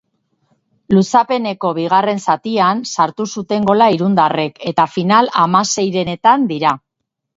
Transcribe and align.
Luzapeneko 0.95 1.73
bigarren 1.79 2.23
zatian 2.25 2.81
sartu 2.95 3.27
zuten 3.33 3.69
gola 3.73 3.91
irundarrek 3.99 4.61
eta 4.73 4.87
final-hamaseirenetan 4.95 6.53
dira. 6.55 6.75